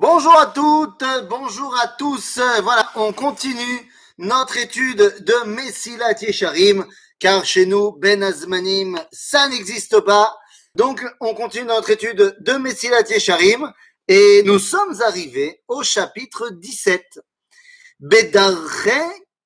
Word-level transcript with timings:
Bonjour 0.00 0.36
à 0.36 0.46
toutes, 0.46 1.04
bonjour 1.30 1.78
à 1.80 1.86
tous. 1.86 2.40
Voilà, 2.64 2.90
on 2.96 3.12
continue 3.12 3.88
notre 4.18 4.56
étude 4.56 4.98
de 5.20 5.46
Messilat 5.46 6.20
Yesharim, 6.20 6.84
car 7.20 7.44
chez 7.44 7.64
nous, 7.64 7.92
Ben 7.92 8.20
Azmanim, 8.20 8.98
ça 9.12 9.46
n'existe 9.46 10.00
pas. 10.00 10.36
Donc, 10.74 11.00
on 11.20 11.36
continue 11.36 11.66
notre 11.66 11.90
étude 11.90 12.36
de 12.40 12.52
Messilat 12.54 13.08
Yesharim, 13.08 13.72
et 14.08 14.42
nous 14.44 14.58
sommes 14.58 15.00
arrivés 15.02 15.62
au 15.68 15.84
chapitre 15.84 16.50
17. 16.50 17.20
Bedarche 18.00 18.88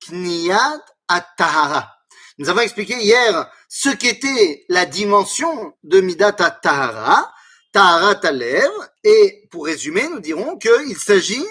Kniyat 0.07 0.81
At-Tahara. 1.09 1.91
Nous 2.39 2.49
avons 2.49 2.61
expliqué 2.61 2.95
hier 2.95 3.51
ce 3.67 3.89
qu'était 3.89 4.65
la 4.67 4.87
dimension 4.87 5.73
de 5.83 6.01
Midat 6.01 6.35
At-Tahara, 6.39 7.31
Tahara 7.71 8.15
Talev, 8.15 8.71
et 9.03 9.47
pour 9.51 9.65
résumer, 9.65 10.07
nous 10.09 10.19
dirons 10.19 10.57
qu'il 10.57 10.97
s'agit 10.97 11.45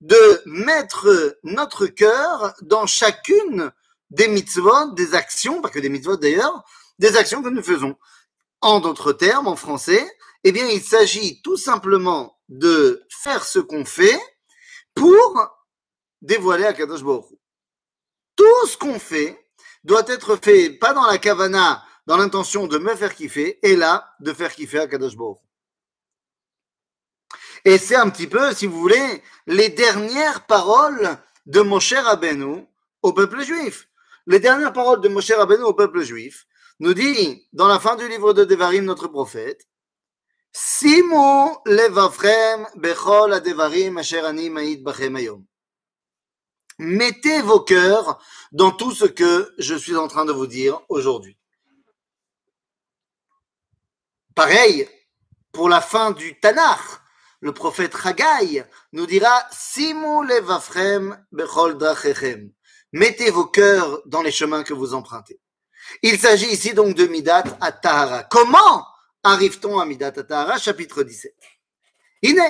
de 0.00 0.42
mettre 0.46 1.38
notre 1.42 1.86
cœur 1.86 2.54
dans 2.62 2.86
chacune 2.86 3.70
des 4.10 4.28
mitzvot, 4.28 4.92
des 4.92 5.14
actions, 5.14 5.60
pas 5.60 5.68
que 5.68 5.78
des 5.78 5.88
mitzvot 5.88 6.16
d'ailleurs, 6.16 6.64
des 6.98 7.16
actions 7.16 7.42
que 7.42 7.48
nous 7.48 7.62
faisons. 7.62 7.96
En 8.60 8.80
d'autres 8.80 9.12
termes, 9.12 9.46
en 9.46 9.56
français, 9.56 10.08
eh 10.44 10.52
bien, 10.52 10.66
il 10.68 10.82
s'agit 10.82 11.42
tout 11.42 11.56
simplement 11.56 12.38
de 12.48 13.04
faire 13.10 13.44
ce 13.44 13.58
qu'on 13.58 13.84
fait 13.84 14.18
pour 14.94 15.40
dévoiler 16.22 16.64
à 16.64 16.72
Kadosh 16.72 17.02
Baruch. 17.02 17.26
Tout 18.36 18.66
ce 18.66 18.76
qu'on 18.76 18.98
fait 18.98 19.38
doit 19.84 20.04
être 20.06 20.36
fait 20.36 20.70
pas 20.70 20.92
dans 20.92 21.06
la 21.06 21.18
kavana, 21.18 21.84
dans 22.06 22.16
l'intention 22.16 22.66
de 22.66 22.78
me 22.78 22.94
faire 22.94 23.14
kiffer, 23.14 23.58
et 23.62 23.76
là, 23.76 24.14
de 24.20 24.32
faire 24.32 24.54
kiffer 24.54 24.78
à 24.78 24.86
Kadosh 24.86 25.16
Baruch. 25.16 25.38
Et 27.64 27.78
c'est 27.78 27.96
un 27.96 28.08
petit 28.10 28.26
peu, 28.26 28.54
si 28.54 28.66
vous 28.66 28.78
voulez, 28.78 29.22
les 29.46 29.68
dernières 29.68 30.46
paroles 30.46 31.18
de 31.46 31.60
Moshe 31.60 31.94
Rabbeinu 31.94 32.66
au 33.02 33.12
peuple 33.12 33.42
juif. 33.42 33.88
Les 34.26 34.40
dernières 34.40 34.72
paroles 34.72 35.00
de 35.00 35.08
Moshe 35.08 35.30
Rabbeinu 35.30 35.62
au 35.62 35.74
peuple 35.74 36.02
juif 36.02 36.46
nous 36.80 36.94
dit, 36.94 37.48
dans 37.52 37.66
la 37.66 37.80
fin 37.80 37.96
du 37.96 38.08
livre 38.08 38.32
de 38.32 38.44
Devarim, 38.44 38.84
notre 38.84 39.08
prophète, 39.08 39.66
Simu 40.52 41.56
levavchem 41.66 42.66
bechol 42.76 43.32
adevarim 43.32 43.98
asher 43.98 44.24
ani 44.24 44.50
ma'id 44.50 44.82
bachem 44.82 45.16
ayom. 45.16 45.44
Mettez 46.78 47.42
vos 47.42 47.60
cœurs 47.60 48.18
dans 48.52 48.70
tout 48.70 48.92
ce 48.92 49.04
que 49.04 49.54
je 49.58 49.74
suis 49.74 49.96
en 49.96 50.08
train 50.08 50.24
de 50.24 50.32
vous 50.32 50.46
dire 50.46 50.80
aujourd'hui. 50.88 51.36
Pareil 54.34 54.88
pour 55.52 55.68
la 55.68 55.80
fin 55.80 56.12
du 56.12 56.38
Tanakh 56.38 56.80
Le 57.41 57.53
prophète 57.53 57.93
Haggai 58.03 58.63
nous 58.93 59.05
dira 59.05 59.47
Simu 59.51 60.25
levavchem 60.25 61.25
bechol 61.31 61.77
drachechem. 61.77 62.51
Mettez 62.93 63.31
vos 63.31 63.45
cœurs 63.47 64.01
dans 64.05 64.21
les 64.21 64.31
chemins 64.31 64.63
que 64.63 64.73
vous 64.73 64.93
empruntez. 64.93 65.39
Il 66.01 66.19
s'agit 66.19 66.51
ici 66.51 66.73
donc 66.73 66.95
de 66.95 67.05
Midat 67.07 67.43
Atahara. 67.59 68.23
Comment 68.23 68.87
arrive-t-on 69.23 69.79
à 69.79 69.85
Midat 69.85 70.13
Atahara, 70.15 70.57
chapitre 70.57 71.03
17 71.03 71.33
הנה, 72.25 72.43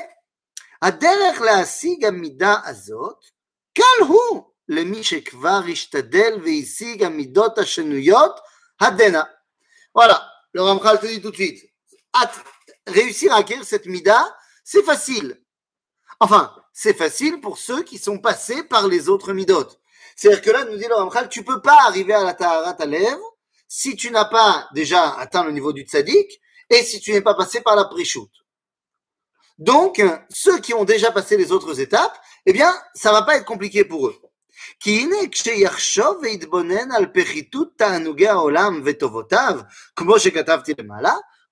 הדרך 0.81 1.41
להשיג 1.41 2.05
המידה 2.05 2.55
הזאת, 2.65 3.17
קל 3.77 4.05
הוא 4.07 4.51
למי 4.69 5.03
שכבר 5.03 5.61
השתדל 5.71 6.39
והשיג 6.45 7.03
המידות 7.03 7.57
השנויות, 7.57 8.39
הדנה. 8.81 9.23
Voilà, 9.95 10.19
le 10.53 10.61
Ramchal 10.61 10.99
te 10.99 11.05
dit 11.07 11.21
tout 11.21 11.31
de 11.31 11.35
suite, 11.35 11.63
At- 12.13 12.31
réussir 12.87 13.33
à 13.33 13.37
acquérir 13.37 13.63
cette 13.63 13.85
mida, 13.85 14.23
c'est 14.70 14.82
facile. 14.82 15.40
Enfin, 16.20 16.54
c'est 16.74 16.92
facile 16.92 17.40
pour 17.40 17.56
ceux 17.56 17.82
qui 17.84 17.96
sont 17.96 18.18
passés 18.18 18.62
par 18.64 18.86
les 18.86 19.08
autres 19.08 19.32
midotes. 19.32 19.80
C'est-à-dire 20.14 20.42
que 20.42 20.50
là, 20.50 20.66
nous 20.66 20.76
dit 20.76 20.84
le 20.86 20.94
Ramchal, 20.94 21.30
tu 21.30 21.42
peux 21.42 21.62
pas 21.62 21.78
arriver 21.86 22.12
à 22.12 22.22
la 22.22 22.34
Taharat 22.34 22.76
à 22.78 22.86
si 23.66 23.96
tu 23.96 24.10
n'as 24.10 24.26
pas 24.26 24.68
déjà 24.74 25.14
atteint 25.14 25.44
le 25.44 25.52
niveau 25.52 25.72
du 25.72 25.84
tzaddik 25.84 26.38
et 26.68 26.82
si 26.82 27.00
tu 27.00 27.12
n'es 27.12 27.22
pas 27.22 27.32
passé 27.32 27.62
par 27.62 27.76
la 27.76 27.86
prishout. 27.86 28.28
Donc, 29.56 30.02
ceux 30.28 30.58
qui 30.58 30.74
ont 30.74 30.84
déjà 30.84 31.12
passé 31.12 31.38
les 31.38 31.50
autres 31.50 31.80
étapes, 31.80 32.20
eh 32.44 32.52
bien, 32.52 32.78
ça 32.94 33.10
va 33.10 33.22
pas 33.22 33.36
être 33.36 33.46
compliqué 33.46 33.86
pour 33.86 34.08
eux. 34.08 34.20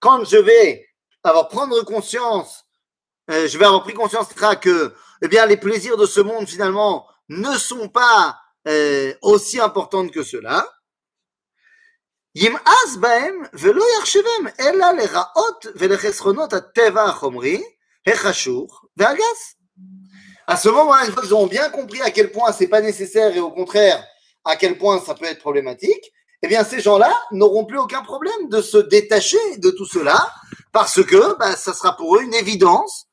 Quand 0.01 0.25
je 0.25 0.37
vais 0.37 0.87
avoir 1.23 1.49
prendre 1.49 1.83
conscience 1.83 2.66
euh, 3.30 3.48
je 3.48 3.58
vais 3.58 3.66
avoir 3.66 3.84
pris 3.84 3.94
conscience 3.94 4.30
sera 4.30 4.56
que, 4.56 4.94
eh 5.22 5.28
bien, 5.28 5.46
les 5.46 5.58
plaisirs 5.58 5.98
de 5.98 6.06
ce 6.06 6.22
monde 6.22 6.48
finalement 6.48 7.08
ne 7.30 7.58
sont 7.58 7.88
pas 7.88 8.38
euh, 8.68 9.14
aussi 9.22 9.60
importantes 9.60 10.12
que 10.12 10.24
cela. 10.24 10.68
ימאס 12.36 12.96
בהם 13.00 13.44
ולא 13.54 13.86
יחשבם 14.00 14.48
אלא 14.60 14.92
לרעות 14.92 15.66
ולחסרונות 15.76 16.54
הטבע 16.54 17.04
החומרי, 17.04 17.64
החשוך 18.08 18.86
והגס. 18.98 19.56
À 20.48 20.56
ce 20.56 20.70
moment-là, 20.70 21.06
une 21.06 21.12
fois 21.12 21.22
qu'ils 21.22 21.34
auront 21.34 21.48
bien 21.48 21.70
compris 21.70 22.02
à 22.02 22.12
quel 22.12 22.32
point 22.32 22.52
c'est 22.52 22.68
pas 22.68 22.82
nécessaire 22.82 23.36
et 23.36 23.40
au 23.40 23.52
contraire 23.52 24.02
à 24.46 24.56
quel 24.56 24.78
point 24.78 25.00
ça 25.00 25.14
peut 25.14 25.26
être 25.26 25.40
problématique, 25.40 26.12
eh 26.42 26.48
bien 26.48 26.64
ces 26.64 26.80
gens-là 26.80 27.14
n'auront 27.32 27.66
plus 27.66 27.78
aucun 27.78 28.02
problème 28.02 28.50
de 28.50 28.62
se 28.62 28.78
détacher 28.78 29.58
de 29.58 29.70
tout 29.70 29.86
cela 29.86 30.18
parce 30.72 31.04
que 31.04 31.38
bah, 31.38 31.56
ça 31.56 31.74
sera 31.74 31.96
pour 31.96 32.16
eux 32.16 32.22
une 32.22 32.34
évidence 32.34 33.05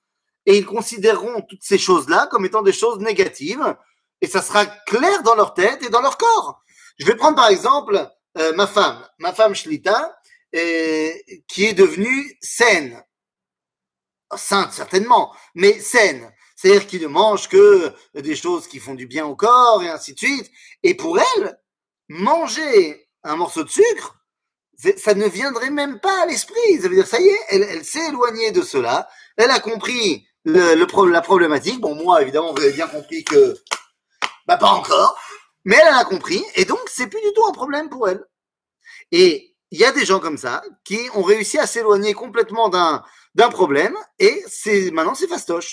et 0.45 0.57
ils 0.57 0.65
considéreront 0.65 1.41
toutes 1.41 1.63
ces 1.63 1.77
choses-là 1.77 2.27
comme 2.31 2.45
étant 2.45 2.61
des 2.61 2.73
choses 2.73 2.99
négatives 2.99 3.75
et 4.21 4.27
ça 4.27 4.41
sera 4.41 4.65
clair 4.65 5.23
dans 5.23 5.35
leur 5.35 5.53
tête 5.53 5.83
et 5.83 5.89
dans 5.89 6.01
leur 6.01 6.17
corps. 6.17 6.63
Je 6.97 7.05
vais 7.05 7.15
prendre 7.15 7.35
par 7.35 7.49
exemple 7.49 8.09
euh, 8.37 8.53
ma 8.53 8.67
femme, 8.67 9.05
ma 9.19 9.33
femme 9.33 9.53
Shlita, 9.53 10.17
euh, 10.55 11.11
qui 11.47 11.65
est 11.65 11.73
devenue 11.73 12.37
saine, 12.41 13.03
sainte 14.35 14.71
certainement, 14.71 15.33
mais 15.55 15.79
saine. 15.79 16.31
C'est-à-dire 16.55 16.87
qu'il 16.87 17.01
ne 17.01 17.07
mange 17.07 17.49
que 17.49 17.93
des 18.13 18.35
choses 18.35 18.67
qui 18.67 18.79
font 18.79 18.93
du 18.93 19.07
bien 19.07 19.25
au 19.25 19.35
corps 19.35 19.83
et 19.83 19.89
ainsi 19.89 20.13
de 20.13 20.19
suite. 20.19 20.49
Et 20.83 20.93
pour 20.93 21.19
elle, 21.19 21.59
manger 22.07 23.09
un 23.23 23.35
morceau 23.35 23.63
de 23.63 23.69
sucre, 23.69 24.15
ça 24.97 25.13
ne 25.13 25.27
viendrait 25.27 25.71
même 25.71 25.99
pas 25.99 26.23
à 26.23 26.25
l'esprit. 26.25 26.77
Ça 26.81 26.87
veut 26.87 26.95
dire, 26.95 27.07
ça 27.07 27.19
y 27.19 27.27
est, 27.27 27.39
elle 27.49 27.83
s'est 27.83 28.07
éloignée 28.07 28.51
de 28.51 28.61
cela. 28.61 29.09
Elle 29.35 29.51
a 29.51 29.59
compris 29.59 30.25
le, 30.44 30.74
le 30.74 30.86
pro- 30.86 31.06
la 31.18 31.20
problématique. 31.30 31.80
Bon, 31.84 31.94
moi, 31.94 32.14
évidemment, 32.22 32.52
vous 32.54 32.62
avez 32.64 32.72
bien 32.80 32.90
compris 32.96 33.22
que, 33.30 33.42
bah, 34.46 34.58
pas 34.64 34.72
encore. 34.80 35.12
Mais 35.64 35.78
elle 35.80 35.94
a 36.02 36.04
compris. 36.04 36.42
Et 36.58 36.64
donc, 36.64 36.82
c'est 36.96 37.08
plus 37.12 37.20
du 37.26 37.32
tout 37.34 37.46
un 37.50 37.52
problème 37.60 37.88
pour 37.94 38.08
elle. 38.10 38.22
Et 39.20 39.30
il 39.70 39.78
y 39.82 39.84
a 39.84 39.92
des 39.98 40.06
gens 40.10 40.20
comme 40.20 40.38
ça 40.46 40.62
qui 40.86 41.00
ont 41.18 41.26
réussi 41.32 41.56
à 41.58 41.66
s'éloigner 41.66 42.14
complètement 42.14 42.68
d'un, 42.74 43.02
d'un 43.34 43.50
problème. 43.58 43.94
Et 44.18 44.34
c'est, 44.46 44.90
maintenant, 44.90 45.14
c'est 45.14 45.28
fastoche. 45.36 45.72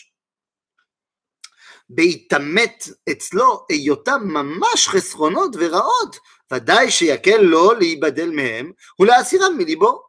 בהתעמת 1.90 2.84
אצלו 3.12 3.66
היותם 3.70 4.22
ממש 4.26 4.88
חסרונות 4.88 5.56
ורעות, 5.60 6.20
ודאי 6.52 6.92
שיקל 6.92 7.38
לו 7.38 7.74
להיבדל 7.74 8.30
מהם 8.30 8.72
ולהסירם 9.00 9.58
מליבו. 9.58 10.02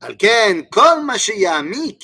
על 0.00 0.14
כן, 0.18 0.60
כל 0.72 1.00
מה 1.06 1.18
שיעמיק 1.18 1.98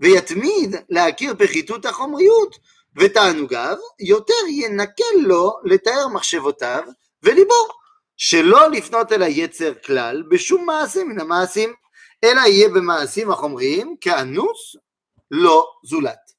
ויתמיד 0.00 0.76
להכיר 0.88 1.34
פחיתות 1.38 1.86
החומריות 1.86 2.58
ותענוגיו, 2.96 3.76
יותר 4.00 4.48
ינקל 4.48 5.20
לו 5.22 5.52
לתאר 5.64 6.08
מחשבותיו 6.08 6.82
וליבו, 7.22 7.68
שלא 8.16 8.70
לפנות 8.70 9.12
אל 9.12 9.22
היצר 9.22 9.72
כלל 9.86 10.22
בשום 10.30 10.66
מעשה 10.66 11.04
מן 11.04 11.20
המעשים, 11.20 11.74
אלא 12.24 12.40
יהיה 12.40 12.68
במעשים 12.68 13.30
החומריים 13.30 13.96
כאנוס 14.00 14.76
לא 15.30 15.66
זולת. 15.84 16.30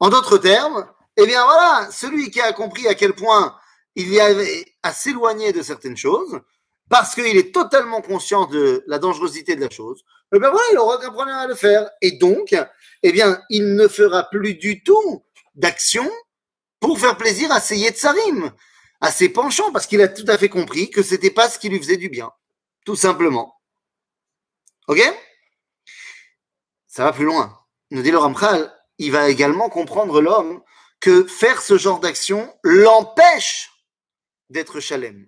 En 0.00 0.10
d'autres 0.10 0.38
termes, 0.38 0.86
eh 1.16 1.26
bien 1.26 1.44
voilà, 1.44 1.90
celui 1.90 2.30
qui 2.30 2.40
a 2.40 2.52
compris 2.52 2.86
à 2.86 2.94
quel 2.94 3.14
point 3.14 3.54
il 3.96 4.08
y 4.12 4.20
avait 4.20 4.64
à 4.82 4.92
s'éloigner 4.92 5.52
de 5.52 5.62
certaines 5.62 5.96
choses, 5.96 6.40
parce 6.89 7.15
qu'il 7.15 7.37
est 7.37 7.53
totalement 7.53 8.01
conscient 8.01 8.45
de 8.45 8.83
la 8.87 8.99
dangerosité 8.99 9.55
de 9.55 9.61
la 9.61 9.69
chose, 9.69 10.03
eh 10.35 10.39
bien 10.39 10.49
voilà, 10.49 10.65
il 10.71 10.75
n'aura 10.75 10.97
aucun 10.97 11.11
problème 11.11 11.35
à 11.35 11.47
le 11.47 11.55
faire. 11.55 11.89
Et 12.01 12.13
donc, 12.13 12.55
eh 13.03 13.11
bien, 13.11 13.41
il 13.49 13.75
ne 13.75 13.87
fera 13.87 14.29
plus 14.29 14.55
du 14.55 14.83
tout 14.83 15.23
d'action 15.55 16.09
pour 16.79 16.99
faire 16.99 17.17
plaisir 17.17 17.51
à 17.51 17.59
ses 17.59 17.77
yetzarim, 17.77 18.51
à 18.99 19.11
ses 19.11 19.29
penchants, 19.29 19.71
parce 19.71 19.87
qu'il 19.87 20.01
a 20.01 20.07
tout 20.07 20.25
à 20.27 20.37
fait 20.37 20.49
compris 20.49 20.89
que 20.89 21.03
c'était 21.03 21.31
pas 21.31 21.49
ce 21.49 21.59
qui 21.59 21.69
lui 21.69 21.79
faisait 21.79 21.97
du 21.97 22.09
bien. 22.09 22.31
Tout 22.85 22.95
simplement. 22.95 23.59
Ok? 24.87 25.01
Ça 26.87 27.05
va 27.05 27.13
plus 27.13 27.25
loin. 27.25 27.57
Nous 27.91 28.01
dit 28.01 28.11
le 28.11 28.17
Ramchal, 28.17 28.73
il 28.97 29.11
va 29.11 29.29
également 29.29 29.69
comprendre 29.69 30.21
l'homme 30.21 30.61
que 30.99 31.25
faire 31.25 31.61
ce 31.61 31.77
genre 31.77 31.99
d'action 31.99 32.53
l'empêche 32.63 33.71
d'être 34.49 34.79
chalem, 34.79 35.27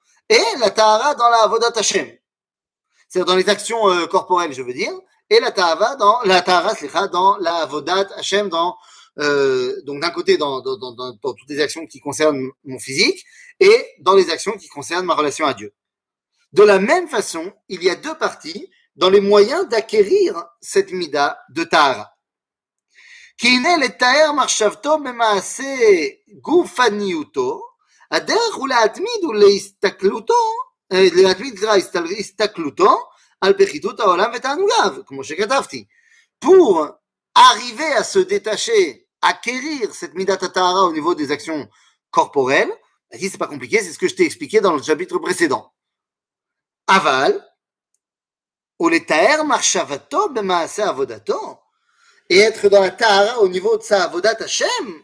et 0.31 0.57
la 0.59 0.71
tahara 0.71 1.13
dans 1.15 1.29
la 1.29 1.43
avodat 1.43 1.73
Hashem. 1.75 2.09
C'est-à-dire 3.09 3.25
dans 3.25 3.35
les 3.35 3.49
actions 3.49 3.89
euh, 3.89 4.07
corporelles, 4.07 4.53
je 4.53 4.61
veux 4.61 4.73
dire, 4.73 4.93
et 5.29 5.39
la 5.41 5.51
tahara 5.51 5.97
dans 5.97 6.21
la 6.23 6.41
tahara, 6.41 7.07
dans 7.09 7.37
la 7.37 7.55
avodat 7.57 8.07
Hashem, 8.15 8.47
dans 8.47 8.77
euh, 9.19 9.81
donc 9.83 10.01
d'un 10.01 10.09
côté 10.11 10.37
dans, 10.37 10.61
dans, 10.61 10.77
dans, 10.77 10.93
dans, 10.93 11.33
toutes 11.33 11.49
les 11.49 11.59
actions 11.59 11.85
qui 11.85 11.99
concernent 11.99 12.49
mon 12.63 12.79
physique 12.79 13.25
et 13.59 13.85
dans 13.99 14.15
les 14.15 14.29
actions 14.29 14.53
qui 14.53 14.69
concernent 14.69 15.05
ma 15.05 15.15
relation 15.15 15.45
à 15.45 15.53
Dieu. 15.53 15.73
De 16.53 16.63
la 16.63 16.79
même 16.79 17.09
façon, 17.09 17.51
il 17.67 17.83
y 17.83 17.89
a 17.89 17.95
deux 17.95 18.15
parties 18.15 18.69
dans 18.95 19.09
les 19.09 19.19
moyens 19.19 19.67
d'acquérir 19.67 20.45
cette 20.61 20.93
mida 20.93 21.41
de 21.49 21.65
tahara. 21.65 22.13
Qui 23.37 23.57
le 23.57 23.97
taher 23.97 24.33
marshavto 24.33 24.97
gufaniuto 26.41 27.70
הדרך 28.10 28.54
הוא 28.54 28.68
להתמיד 28.68 29.24
ולהסתכלותו, 29.24 30.52
להתמיד 30.90 31.60
הסתכלותו 32.18 32.96
על 33.40 33.52
פחיתות 33.52 34.00
העולם 34.00 34.30
ותענוגיו, 34.34 34.94
כמו 35.06 35.24
שכתבתי. 35.24 35.84
Pour 36.44 36.86
arriver 37.36 37.92
à 38.00 38.04
se 38.04 38.18
détacher, 38.18 39.08
acquérir 39.22 39.94
cette 39.94 40.14
midat 40.14 40.36
tahara 40.36 40.82
au 40.84 40.92
niveau 40.92 41.14
des 41.14 41.30
actions 41.32 41.68
corporelles, 42.10 42.72
si 43.12 43.30
c'est 43.30 43.38
pas 43.38 43.46
compliqué, 43.46 43.80
c'est 43.82 43.92
ce 43.92 43.98
que 43.98 44.08
je 44.08 44.14
t'ai 44.14 44.24
expliqué 44.24 44.60
dans 44.60 44.74
le 44.74 44.82
chapitre 44.82 45.18
précédent. 45.18 45.72
Aval, 46.86 47.32
ou 48.78 48.88
les 48.88 49.04
taer 49.04 49.44
marshavato 49.44 50.28
bemaase 50.28 50.80
avodato, 50.80 51.58
et 52.28 52.38
être 52.38 52.68
dans 52.68 52.82
la 52.82 52.90
tahara 52.90 53.40
au 53.40 53.48
niveau 53.48 53.76
de 53.76 53.82
sa 53.82 54.04
avodat 54.04 54.36
Hashem, 54.40 55.02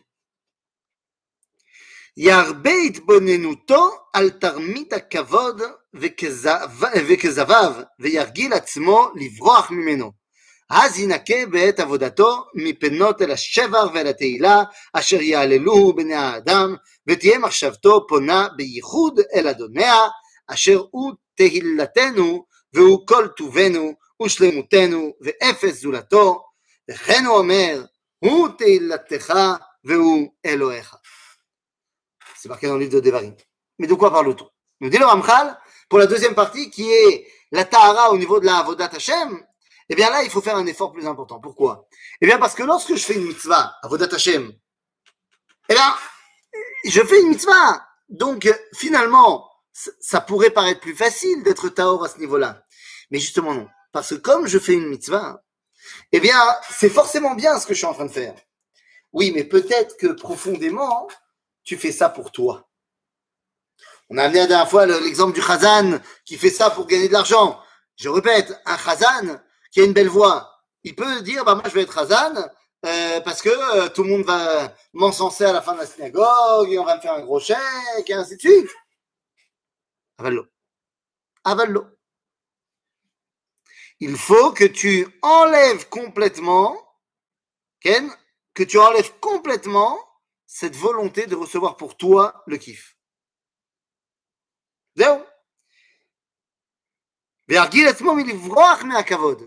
וכן 26.91 27.25
הוא 27.27 27.39
אומר 27.39 27.85
הוא 28.19 28.49
תהילתך 28.59 29.35
והוא 29.85 30.29
אלוהיך. 30.47 30.95
C'est 32.40 32.50
marqué 32.50 32.68
dans 32.68 32.76
le 32.76 32.82
livre 32.82 32.94
de 32.94 33.00
Devarim. 33.00 33.36
Mais 33.80 33.88
de 33.88 33.94
quoi 33.94 34.12
parle-t-on? 34.12 34.50
Nous 34.80 34.90
dit 34.90 34.98
le 34.98 35.06
Ramchal, 35.06 35.60
pour 35.90 36.00
la 36.00 36.06
deuxième 36.06 36.36
partie 36.36 36.70
qui 36.70 36.92
est 36.92 37.28
la 37.52 37.66
Tahara 37.66 38.12
au 38.12 38.18
niveau 38.18 38.40
de 38.40 38.46
la 38.46 38.58
Avodat 38.58 38.92
Hashem, 38.94 39.44
eh 39.90 39.96
bien 39.96 40.10
là, 40.10 40.24
il 40.24 40.30
faut 40.30 40.42
faire 40.42 40.56
un 40.56 40.66
effort 40.66 40.92
plus 40.92 41.08
important. 41.08 41.40
Pourquoi? 41.40 41.88
Eh 42.22 42.26
bien 42.26 42.38
parce 42.38 42.54
que 42.54 42.64
lorsque 42.64 42.94
je 42.96 43.04
fais 43.04 43.16
une 43.16 43.26
mitzvah, 43.26 43.76
Avodat 43.82 44.14
Hashem, 44.14 44.52
eh 45.70 45.74
bien, 45.74 45.96
je 46.86 47.02
fais 47.02 47.22
une 47.22 47.30
mitzvah. 47.30 47.86
Donc, 48.10 48.50
finalement, 48.74 49.50
ça 50.00 50.22
pourrait 50.22 50.52
paraître 50.52 50.80
plus 50.80 50.96
facile 50.96 51.44
d'être 51.44 51.70
Tahor 51.70 52.04
à 52.04 52.10
ce 52.10 52.20
niveau-là. 52.20 52.64
Mais 53.12 53.20
justement 53.20 53.54
non. 53.54 53.68
Parce 53.92 54.10
que 54.10 54.16
comme 54.16 54.48
je 54.48 54.60
fais 54.60 54.74
une 54.74 54.88
mitzvah, 54.88 55.44
eh 56.12 56.20
bien, 56.20 56.40
c'est 56.70 56.90
forcément 56.90 57.36
bien 57.36 57.60
ce 57.60 57.66
que 57.66 57.74
je 57.74 57.80
suis 57.80 57.88
en 57.88 57.94
train 57.94 58.06
de 58.06 58.12
faire. 58.12 58.36
Oui, 59.14 59.32
mais 59.34 59.44
peut-être 59.44 59.98
que 59.98 60.08
profondément, 60.08 61.08
tu 61.68 61.78
fais 61.78 61.92
ça 61.92 62.08
pour 62.08 62.32
toi. 62.32 62.70
On 64.10 64.18
a 64.18 64.24
amené 64.24 64.40
la 64.40 64.48
dernière 64.48 64.70
fois 64.70 64.86
l'exemple 64.86 65.34
du 65.34 65.46
Khazan 65.46 66.00
qui 66.24 66.38
fait 66.38 66.50
ça 66.50 66.72
pour 66.72 66.88
gagner 66.88 67.10
de 67.10 67.14
l'argent. 67.14 67.62
Je 67.98 68.08
répète, 68.08 68.58
un 68.66 68.78
Khazan, 68.78 69.42
qui 69.70 69.82
a 69.82 69.84
une 69.84 69.92
belle 69.92 70.08
voix, 70.08 70.64
il 70.86 70.96
peut 70.96 71.22
dire 71.22 71.44
bah 71.44 71.56
moi 71.56 71.66
je 71.66 71.74
vais 71.74 71.82
être 71.82 71.98
Hazan 71.98 72.36
euh, 72.86 73.20
parce 73.22 73.42
que 73.42 73.50
euh, 73.50 73.90
tout 73.90 74.04
le 74.04 74.12
monde 74.12 74.24
va 74.24 74.74
m'encenser 74.94 75.44
à 75.44 75.52
la 75.52 75.62
fin 75.62 75.74
de 75.74 75.80
la 75.80 75.86
synagogue 75.86 76.72
et 76.72 76.80
on 76.80 76.86
va 76.86 76.96
me 76.96 77.02
faire 77.02 77.14
un 77.14 77.22
gros 77.22 77.42
chèque 77.42 77.58
et 78.08 78.14
ainsi 78.14 78.38
de 78.38 78.40
suite. 78.42 78.70
Avallo. 80.18 80.46
Avallo. 81.44 81.86
Il 84.00 84.16
faut 84.16 84.54
que 84.54 84.64
tu 84.64 85.06
enlèves 85.22 85.90
complètement, 85.90 86.78
Ken, 87.82 88.10
que 88.54 88.64
tu 88.64 88.80
enlèves 88.80 89.12
complètement 89.20 90.07
cette 90.57 90.77
volonté 90.77 91.27
de 91.27 91.37
recevoir 91.37 91.77
pour 91.77 91.97
toi 91.97 92.43
le 92.47 92.57
kiff. 92.59 92.97
זהו. 94.95 95.25
וירגיל 97.49 97.89
עצמו 97.89 98.15
מלברוח 98.15 98.83
מהכבוד 98.83 99.43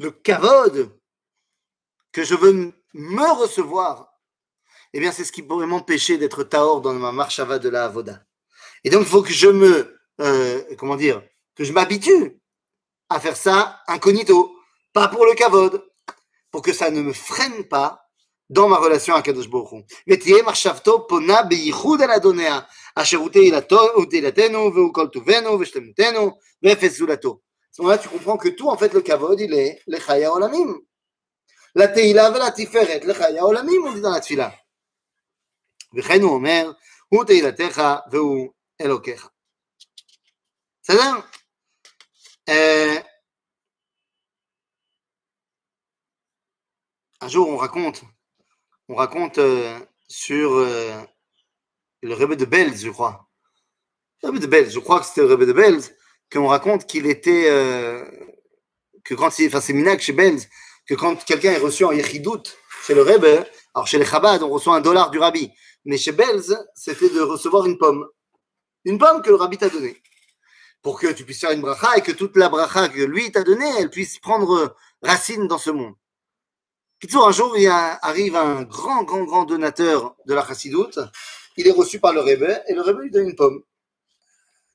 le 0.00 0.10
kavod 0.10 0.98
que 2.12 2.24
je 2.24 2.34
veux 2.34 2.72
me 2.94 3.30
recevoir, 3.42 4.12
eh 4.92 5.00
bien, 5.00 5.12
c'est 5.12 5.24
ce 5.24 5.32
qui 5.32 5.42
pourrait 5.42 5.66
m'empêcher 5.66 6.16
d'être 6.18 6.42
taor 6.42 6.80
dans 6.80 6.94
ma 6.94 7.12
marche 7.12 7.38
de 7.38 7.68
la 7.68 7.84
avoda. 7.84 8.24
Et 8.82 8.90
donc, 8.90 9.02
il 9.02 9.08
faut 9.08 9.22
que 9.22 9.32
je 9.32 9.48
me, 9.48 10.00
euh, 10.20 10.74
comment 10.76 10.96
dire, 10.96 11.22
que 11.54 11.64
je 11.64 11.72
m'habitue 11.72 12.40
à 13.10 13.20
faire 13.20 13.36
ça 13.36 13.82
incognito, 13.86 14.56
pas 14.92 15.08
pour 15.08 15.26
le 15.26 15.34
kavod, 15.34 15.86
pour 16.50 16.62
que 16.62 16.72
ça 16.72 16.90
ne 16.90 17.02
me 17.02 17.12
freine 17.12 17.64
pas 17.68 18.03
dans 18.50 18.68
ma 18.68 18.76
relation 18.76 19.14
avec 19.14 19.26
Kadosh 19.26 19.48
Baruch 19.48 19.72
Hu. 19.72 19.82
ותהיה 20.08 20.42
מחשבתו 20.42 21.06
פונה 21.08 21.42
בייחוד 21.42 22.00
אל 22.02 22.10
אדוניה, 22.10 22.60
אשר 22.96 23.16
הוא 23.16 23.30
תהילתנו 24.10 24.74
והוא 24.74 24.94
כל 24.94 25.08
טובנו 25.08 25.60
ושלמותנו 25.60 26.38
ואפס 26.62 26.98
זולתו 26.98 27.40
ce 27.72 27.82
moment-là, 27.82 27.98
tu 27.98 28.08
comprends 28.08 28.36
que 28.36 28.48
tout, 28.48 28.68
en 28.68 28.76
fait, 28.76 28.92
le 28.92 29.00
kavod, 29.00 29.38
il 29.40 29.54
est 29.54 29.80
le 29.86 29.98
chaya 29.98 30.32
olamim. 30.32 30.76
La 31.74 31.88
teila 31.88 32.30
ve 32.30 32.38
la 32.38 32.50
tiferet, 32.50 33.00
le 33.00 33.14
chaya 33.14 33.46
olamim, 33.46 33.84
on 33.84 33.92
dit 33.92 34.00
dans 34.00 34.10
la 34.10 34.20
tfila. 34.20 34.52
וכן 35.94 36.22
הוא 36.22 36.34
אומר, 36.34 36.72
הוא 37.08 37.24
תהילתך 37.24 37.82
והוא 38.10 38.52
אלוקיך. 38.80 39.28
בסדר? 40.82 41.20
Un 47.22 47.28
jour, 47.28 47.48
on 47.48 47.56
raconte, 47.56 48.02
on 48.87 48.95
raconte 48.95 49.37
euh, 49.37 49.79
sur 50.07 50.53
euh, 50.53 51.01
le 52.01 52.13
Rebbe 52.13 52.35
de 52.35 52.45
Belz, 52.45 52.83
je 52.83 52.89
crois. 52.89 53.27
Le 54.21 54.29
Rebbe 54.29 54.39
de 54.39 54.47
Belz, 54.47 54.73
je 54.73 54.79
crois 54.79 54.99
que 54.99 55.05
c'était 55.05 55.21
le 55.21 55.27
Rebbe 55.27 55.43
de 55.43 55.53
Belz, 55.53 55.95
qu'on 56.31 56.47
raconte 56.47 56.85
qu'il 56.85 57.07
était, 57.07 57.49
euh, 57.49 58.03
que 59.03 59.13
quand 59.13 59.27
enfin 59.27 59.61
c'est 59.61 59.73
Minak 59.73 60.01
chez 60.01 60.13
Benz, 60.13 60.47
que 60.87 60.93
quand 60.93 61.23
quelqu'un 61.25 61.51
est 61.51 61.57
reçu 61.57 61.83
en 61.85 61.91
Yechidout 61.91 62.43
chez 62.85 62.93
le 62.93 63.01
Rebbe, 63.01 63.45
alors 63.73 63.87
chez 63.87 63.97
les 63.97 64.05
Chabad, 64.05 64.43
on 64.43 64.49
reçoit 64.49 64.75
un 64.75 64.81
dollar 64.81 65.09
du 65.09 65.19
Rabbi, 65.19 65.51
mais 65.85 65.97
chez 65.97 66.11
Belz, 66.11 66.57
c'était 66.75 67.09
de 67.09 67.21
recevoir 67.21 67.65
une 67.65 67.77
pomme. 67.77 68.07
Une 68.85 68.99
pomme 68.99 69.21
que 69.21 69.29
le 69.29 69.35
Rabbi 69.35 69.57
t'a 69.57 69.69
donnée. 69.69 70.01
Pour 70.83 70.99
que 70.99 71.07
tu 71.07 71.25
puisses 71.25 71.39
faire 71.39 71.51
une 71.51 71.61
bracha 71.61 71.97
et 71.97 72.01
que 72.01 72.11
toute 72.11 72.37
la 72.37 72.49
bracha 72.49 72.89
que 72.89 73.01
lui 73.01 73.31
t'a 73.31 73.43
donnée, 73.43 73.69
elle 73.79 73.89
puisse 73.89 74.19
prendre 74.19 74.75
racine 75.01 75.47
dans 75.47 75.57
ce 75.57 75.71
monde. 75.71 75.95
Un 77.13 77.31
jour, 77.31 77.57
il 77.57 77.67
arrive 77.67 78.35
un 78.35 78.63
grand, 78.63 79.03
grand, 79.03 79.23
grand 79.23 79.45
donateur 79.45 80.15
de 80.25 80.33
la 80.33 80.45
Chassidoute. 80.45 80.99
Il 81.57 81.67
est 81.67 81.71
reçu 81.71 81.99
par 81.99 82.13
le 82.13 82.21
Rebbe 82.21 82.61
et 82.67 82.73
le 82.73 82.81
Rebbe 82.81 83.01
lui 83.01 83.11
donne 83.11 83.29
une 83.29 83.35
pomme. 83.35 83.63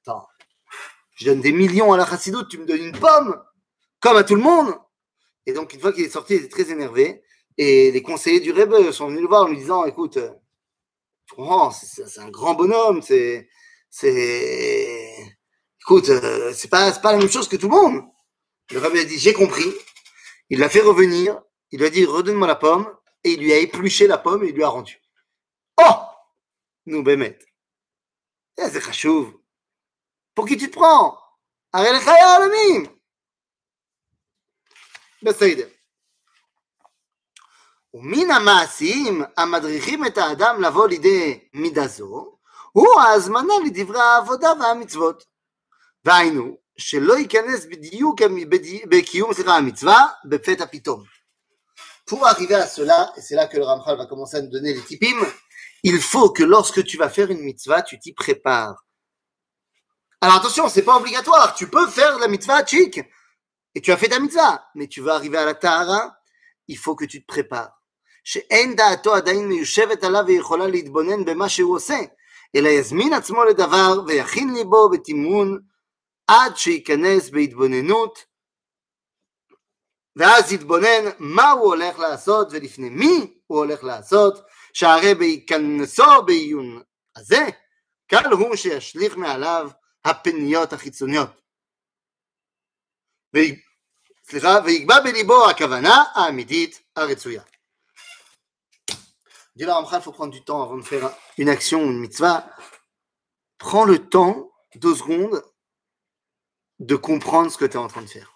Attends, 0.02 0.26
je 1.14 1.26
donne 1.26 1.42
des 1.42 1.52
millions 1.52 1.92
à 1.92 1.98
la 1.98 2.06
chassidoute, 2.06 2.48
tu 2.48 2.56
me 2.56 2.64
donnes 2.64 2.82
une 2.82 2.98
pomme, 2.98 3.38
comme 4.00 4.16
à 4.16 4.24
tout 4.24 4.34
le 4.34 4.40
monde. 4.40 4.74
Et 5.44 5.52
donc, 5.52 5.74
une 5.74 5.80
fois 5.80 5.92
qu'il 5.92 6.04
est 6.04 6.08
sorti, 6.08 6.34
il 6.34 6.44
était 6.44 6.48
très 6.48 6.70
énervé. 6.72 7.22
Et 7.58 7.90
les 7.90 8.02
conseillers 8.02 8.40
du 8.40 8.52
Rebbe 8.52 8.90
sont 8.92 9.08
venus 9.08 9.20
le 9.20 9.28
voir 9.28 9.42
en 9.42 9.48
lui 9.48 9.58
disant, 9.58 9.84
écoute, 9.84 10.18
comprends, 11.34 11.70
c'est 11.70 12.20
un 12.20 12.30
grand 12.30 12.54
bonhomme, 12.54 13.02
c'est, 13.02 13.48
c'est, 13.90 15.14
écoute, 15.82 16.08
euh, 16.08 16.52
c'est 16.54 16.68
pas, 16.68 16.90
pas 16.92 17.12
la 17.12 17.18
même 17.18 17.30
chose 17.30 17.48
que 17.48 17.56
tout 17.56 17.68
le 17.68 17.76
monde. 17.76 18.02
Le 18.70 18.78
Rebbe 18.78 18.96
a 18.96 19.04
dit, 19.04 19.18
j'ai 19.18 19.34
compris. 19.34 19.70
Il 20.48 20.58
l'a 20.58 20.70
fait 20.70 20.80
revenir, 20.80 21.40
il 21.71 21.79
lui 21.79 21.87
a 21.87 21.89
dit, 21.89 22.05
redonne-moi 22.05 22.47
la 22.47 22.55
pomme, 22.55 22.87
et 23.23 23.31
il 23.31 23.39
lui 23.39 23.51
a 23.53 23.57
épluché 23.57 24.07
la 24.07 24.17
pomme 24.17 24.43
et 24.43 24.49
il 24.49 24.55
lui 24.55 24.63
a 24.63 24.69
rendu. 24.69 25.01
Oh! 25.77 25.95
Nous, 26.85 27.03
Bémet. 27.03 27.39
C'est 28.57 28.79
chachouv. 28.79 29.33
Pour 30.33 30.45
qui 30.47 30.57
tu 30.57 30.69
te 30.69 30.75
prends 30.75 31.17
הרי 31.73 31.91
לך 31.93 32.07
היה 32.07 32.37
עולמים. 32.37 32.85
בסדר. 35.23 35.67
ומן 37.93 38.31
המעשים 38.31 39.21
המדריכים 39.37 40.05
את 40.05 40.17
האדם 40.17 40.61
לבוא 40.61 40.87
לידי 40.87 41.47
מידה 41.53 41.87
זו, 41.87 42.37
הוא 42.71 42.99
ההזמנה 43.01 43.53
לדברי 43.65 44.01
העבודה 44.01 44.53
והמצוות. 44.59 45.25
והיינו, 46.05 46.57
שלא 46.77 47.13
ייכנס 47.13 47.65
בדיוק 47.65 48.21
בקיום 48.89 49.33
סליחה 49.33 49.57
המצווה 49.57 50.07
בפתע 50.25 50.65
פתאום. 50.65 51.03
Pour 52.09 52.25
arriver 52.25 52.55
à 52.55 52.67
cela, 52.67 53.13
et 53.17 53.21
c'est 53.21 53.35
là 53.35 53.47
que 53.47 53.57
le 53.57 53.63
Ramchal 53.63 53.97
va 53.97 54.05
commencer 54.05 54.37
à 54.37 54.41
nous 54.41 54.49
donner 54.49 54.73
les 54.73 54.81
tipim, 54.81 55.17
il 55.83 55.99
faut 56.01 56.29
que 56.29 56.43
lorsque 56.43 56.83
tu 56.83 56.97
vas 56.97 57.09
faire 57.09 57.31
une 57.31 57.41
mitzvah, 57.41 57.81
tu 57.81 57.99
t'y 57.99 58.13
prépares. 58.13 58.85
Alors 60.21 60.37
attention, 60.37 60.69
c'est 60.69 60.83
pas 60.83 60.97
obligatoire, 60.97 61.55
tu 61.55 61.67
peux 61.67 61.87
faire 61.87 62.17
la 62.19 62.27
mitzvah 62.27 62.65
chic, 62.65 62.99
et 63.75 63.81
tu 63.81 63.91
as 63.91 63.97
fait 63.97 64.09
ta 64.09 64.19
mitzvah, 64.19 64.65
mais 64.75 64.87
tu 64.87 65.01
vas 65.01 65.15
arriver 65.15 65.37
à 65.37 65.45
la 65.45 65.55
tahara, 65.55 66.15
il 66.67 66.77
faut 66.77 66.95
que 66.95 67.05
tu 67.05 67.21
te 67.21 67.25
prépares. 67.25 67.71
שאין 68.25 68.75
דעתו 68.75 69.15
עדיין 69.15 69.47
מיושבת 69.47 70.03
עליו 70.03 70.23
ויכולה 70.27 70.67
להתבונן 70.67 71.25
במה 71.25 71.49
שהוא 71.49 71.75
עושה, 71.75 71.99
אלא 72.55 72.69
יזמין 72.69 73.13
עצמו 73.13 73.43
לדבר 73.43 74.01
ויכין 74.07 74.53
ליבו 74.53 74.89
בתמרון 74.89 75.59
עד 76.27 76.57
שייכנס 76.57 77.29
בהתבוננות, 77.29 78.25
ואז 80.15 80.51
יתבונן 80.51 81.03
מה 81.19 81.51
הוא 81.51 81.65
הולך 81.65 81.99
לעשות 81.99 82.47
ולפני 82.51 82.89
מי 82.89 83.39
הוא 83.47 83.57
הולך 83.57 83.83
לעשות, 83.83 84.39
שהרי 84.73 85.15
בהיכנסו 85.15 86.25
בעיון 86.25 86.81
הזה, 87.15 87.47
קל 88.07 88.31
הוא 88.31 88.55
שישליך 88.55 89.17
מעליו 89.17 89.69
הפניות 90.05 90.73
החיצוניות. 90.73 91.41
סליחה, 94.29 94.57
ויגבה 94.65 94.95
בליבו 95.03 95.49
הכוונה 95.49 96.03
האמיתית 96.13 96.81
הרצויה. 96.95 97.43
Dit 99.55 99.65
le 99.65 99.71
Ramchal, 99.71 100.01
il 100.01 100.03
faut 100.03 100.11
prendre 100.11 100.33
du 100.33 100.43
temps 100.43 100.61
avant 100.61 100.77
de 100.77 100.81
faire 100.81 101.09
une 101.37 101.47
action, 101.47 101.81
une 101.81 101.99
mitzvah. 101.99 102.45
Prends 103.57 103.85
le 103.85 104.09
temps, 104.09 104.51
deux 104.75 104.95
secondes, 104.95 105.41
de 106.79 106.95
comprendre 106.97 107.49
ce 107.49 107.57
que 107.57 107.63
tu 107.63 107.73
es 107.73 107.77
en 107.77 107.87
train 107.87 108.01
de 108.01 108.07
faire. 108.07 108.35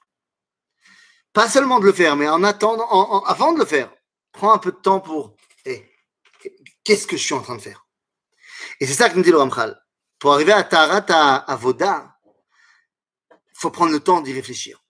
Pas 1.35 1.51
seulement 1.51 1.81
de 1.81 1.85
le 1.85 1.93
faire, 1.93 2.15
mais 2.17 2.29
en 2.29 2.45
attendant, 2.45 2.87
en, 2.91 3.17
en, 3.17 3.25
avant 3.25 3.53
de 3.53 3.59
le 3.59 3.65
faire, 3.65 3.91
prends 4.33 4.53
un 4.53 4.59
peu 4.59 4.71
de 4.71 4.77
temps 4.77 5.01
pour 5.01 5.37
hey, 5.67 5.85
qu'est-ce 6.85 7.09
que 7.09 7.17
je 7.17 7.25
suis 7.25 7.35
en 7.35 7.43
train 7.43 7.57
de 7.57 7.61
faire? 7.61 7.87
Et 8.79 8.87
c'est 8.87 8.95
ça 8.95 9.11
que 9.11 9.17
nous 9.17 9.23
dit 9.23 9.33
le 9.33 9.39
Ramchal. 9.39 9.79
Pour 10.21 10.33
arriver 10.33 10.53
à 10.53 10.63
Tarat 10.63 11.05
à 11.09 11.53
Avoda, 11.53 12.17
il 13.33 13.59
faut 13.59 13.71
prendre 13.71 13.91
le 13.91 13.99
temps 14.01 14.21
d'y 14.21 14.33
réfléchir. 14.33 14.81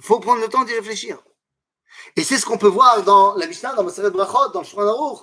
Il 0.00 0.04
faut 0.04 0.18
prendre 0.18 0.40
le 0.40 0.48
temps 0.48 0.64
d'y 0.64 0.74
réfléchir. 0.74 1.22
Et 2.16 2.24
c'est 2.24 2.36
ce 2.36 2.44
qu'on 2.44 2.58
peut 2.58 2.66
voir 2.66 3.02
dans 3.04 3.34
la 3.36 3.46
Mishnah, 3.46 3.74
dans 3.74 3.84
Maseret 3.84 4.10
Brachot, 4.10 4.48
dans 4.48 4.60
le 4.60 4.66
Shulchan 4.66 4.88
Aruch, 4.88 5.20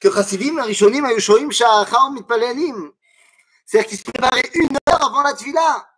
que 0.00 0.12
Chassidim, 0.12 0.60
Rishonim, 0.62 1.04
Ayushoim, 1.04 1.50
Sha'achar, 1.50 2.10
Mitpalelim. 2.10 2.92
C'est-à-dire 3.64 3.88
qu'ils 3.88 3.98
se 3.98 4.04
préparaient 4.04 4.50
une 4.54 4.76
heure 4.88 5.04
avant 5.04 5.22
la 5.22 5.34
Tfila 5.34 5.88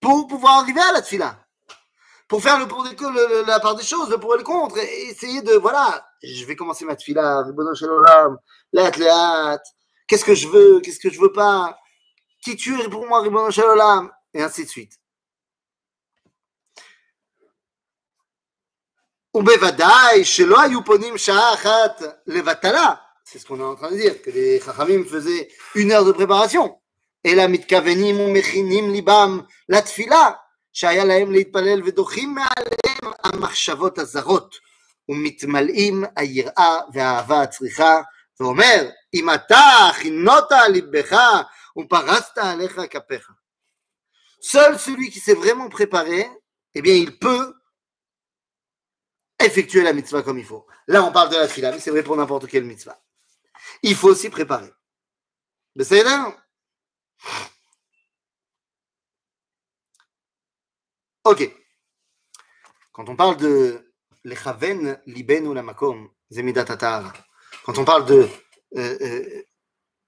pour 0.00 0.26
pouvoir 0.26 0.60
arriver 0.60 0.80
à 0.80 0.92
la 0.92 1.02
Tfila 1.02 1.46
pour 2.30 2.40
faire 2.40 2.58
le 2.60 2.68
pour 2.68 2.86
la 3.46 3.58
part 3.58 3.74
des 3.74 3.82
choses, 3.82 4.08
le 4.08 4.16
pour 4.16 4.36
et 4.36 4.38
le 4.38 4.44
contre, 4.44 4.78
et 4.78 5.08
essayer 5.10 5.42
de, 5.42 5.54
voilà, 5.54 6.06
je 6.22 6.44
vais 6.44 6.54
commencer 6.54 6.84
ma 6.84 6.94
tefila, 6.94 7.44
qu'est-ce 10.06 10.24
que 10.24 10.34
je 10.34 10.46
veux, 10.46 10.80
qu'est-ce 10.80 11.00
que 11.00 11.10
je 11.10 11.20
veux 11.20 11.32
pas, 11.32 11.76
qui 12.40 12.54
tu 12.54 12.72
pour 12.88 13.04
moi, 13.08 13.24
et 14.32 14.42
ainsi 14.42 14.64
de 14.64 14.68
suite. 14.68 14.92
C'est 23.24 23.38
ce 23.38 23.46
qu'on 23.46 23.58
est 23.58 23.64
en 23.64 23.74
train 23.74 23.90
de 23.90 23.96
dire, 23.96 24.22
que 24.22 24.30
les 24.30 24.60
Chachamim 24.60 25.04
faisaient 25.04 25.48
une 25.74 25.90
heure 25.90 26.04
de 26.04 26.12
préparation. 26.12 26.80
Et 27.24 27.34
la 27.34 27.48
mitkavenim, 27.48 28.30
mechinim, 28.30 28.92
libam, 28.92 29.44
la 29.66 29.82
tfila, 29.82 30.40
שהיה 30.79 31.05
להם 31.05 31.31
להתפלל 31.31 31.81
ודוחים 31.85 32.35
מעליהם 32.35 33.13
המחשבות 33.23 33.97
הזרות, 33.97 34.55
ומתמלאים 35.09 36.03
היראה 36.15 36.77
והאהבה 36.93 37.41
הצריכה, 37.41 38.01
ואומר, 38.39 38.89
אם 39.13 39.29
אתה 39.33 39.59
הכינות 39.89 40.51
על 40.51 40.71
ליבך 40.71 41.17
ופרסת 41.77 42.37
עליך 42.37 42.81
כפיך. 42.89 43.31
Seul 44.41 44.77
celui 44.77 45.09
qui 45.09 45.19
s'est 45.19 45.33
vraiment 45.33 45.69
préparé, 45.69 46.29
eh 46.75 46.81
bien 46.81 46.93
il 46.93 47.17
peut 47.17 47.53
effectuer 49.39 49.81
la 49.81 49.93
mitzvah 49.93 50.21
comme 50.21 50.37
il 50.37 50.45
faut. 50.45 50.67
Là, 50.87 51.03
on 51.03 51.11
parle 51.11 51.29
de 51.29 51.37
la 51.37 51.47
fila, 51.47 51.71
mais 51.71 51.79
c'est 51.79 51.89
vrai 51.89 52.03
pour 52.03 52.15
n'importe 52.15 52.47
quelle 52.47 52.65
mitzvah. 52.65 53.01
Il 53.81 53.95
faut 53.95 54.13
s'y 54.13 54.29
préparer. 54.29 54.71
Mais 55.75 55.83
Ok. 61.24 61.50
Quand 62.92 63.08
on 63.08 63.16
parle 63.16 63.36
de 63.36 63.92
lechaven 64.24 65.00
liben 65.06 65.46
ou 65.46 65.54
la 65.54 65.62
makom, 65.62 66.10
zemidat 66.30 66.64
tatar, 66.64 67.12
quand 67.64 67.78
on 67.78 67.84
parle 67.84 68.06
de 68.06 68.28
euh, 68.76 68.98
euh, 69.00 69.42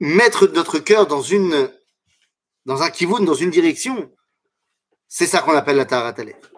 mettre 0.00 0.47
notre 0.49 0.78
cœur 0.78 1.07
dans 1.07 1.23
une 1.23 1.73
dans 2.64 2.83
un 2.83 2.90
kivun, 2.90 3.21
dans 3.25 3.35
une 3.35 3.50
direction, 3.50 4.12
c'est 5.09 5.26
ça 5.26 5.42
qu'on 5.42 5.57
appelle 5.57 5.76
la 5.76 5.85
taratalef 5.85 6.52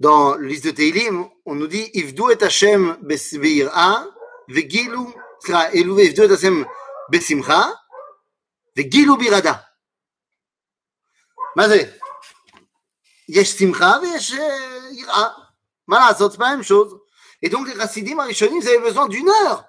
dans 0.00 0.34
le 0.34 0.48
liste 0.48 0.64
de 0.64 0.70
Teilim, 0.70 1.28
on 1.44 1.54
nous 1.54 1.66
dit 1.66 1.90
Ivdu 1.92 2.32
et 2.32 2.42
Hashem 2.42 2.96
besbira, 3.02 4.06
vegilu, 4.48 5.12
sera 5.44 5.70
élevé 5.74 6.06
Ivdu 6.06 6.22
et 6.22 6.32
Hashem 6.32 6.66
besimcha, 7.10 7.78
vegilu 8.74 9.16
birada. 9.18 9.66
מה 11.56 11.66
Yesh 13.30 13.54
Simcha 13.54 14.00
Yesh 14.02 14.32
Ira. 14.92 15.36
Voilà, 15.86 16.16
c'est 16.16 16.38
la 16.38 16.50
même 16.50 16.64
chose. 16.64 16.98
Et 17.42 17.48
donc, 17.48 17.68
les 17.68 17.74
Rassidim 17.74 18.18
Arishonim, 18.18 18.58
ils 18.60 18.68
avaient 18.68 18.80
besoin 18.80 19.06
d'une 19.08 19.28
heure 19.28 19.64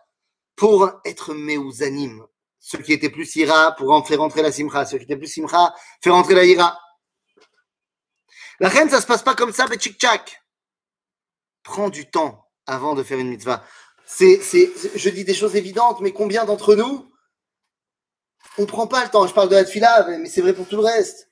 pour 0.56 0.92
être 1.06 1.34
Meouzanim. 1.34 2.26
Ceux 2.60 2.80
qui 2.80 2.94
étaient 2.94 3.10
plus 3.10 3.36
Ira, 3.36 3.76
pour 3.76 3.92
en 3.92 4.04
faire 4.04 4.20
rentrer 4.20 4.42
la 4.42 4.52
Simcha. 4.52 4.86
Ceux 4.86 4.98
qui 4.98 5.04
étaient 5.04 5.16
plus 5.18 5.28
Simcha, 5.28 5.74
faire 6.04 6.14
rentrer 6.14 6.34
la 6.34 6.46
Ira. 6.46 6.80
La 8.60 8.70
reine, 8.70 8.90
ça 8.90 9.00
se 9.00 9.08
passe 9.08 9.24
pas 9.24 9.36
comme 9.36 9.54
ça, 9.54 9.68
mais 9.70 9.78
tchic-tchac. 9.78 10.42
Prends 11.64 11.90
du 11.90 12.10
temps 12.10 12.48
avant 12.66 12.96
de 12.96 13.04
faire 13.04 13.20
une 13.20 13.30
mitzvah. 13.30 13.64
C'est, 14.06 14.42
c'est, 14.42 14.72
je 14.96 15.10
dis 15.10 15.24
des 15.24 15.34
choses 15.34 15.56
évidentes, 15.56 16.02
mais 16.02 16.12
combien 16.12 16.46
d'entre 16.46 16.76
nous, 16.76 17.12
on 18.58 18.66
prend 18.66 18.88
pas 18.88 19.04
le 19.04 19.10
temps? 19.10 19.26
Je 19.28 19.34
parle 19.34 19.50
de 19.50 19.56
la 19.56 19.66
fila, 19.66 20.06
mais 20.18 20.30
c'est 20.30 20.42
vrai 20.42 20.54
pour 20.54 20.68
tout 20.68 20.78
le 20.78 20.84
reste. 20.84 21.31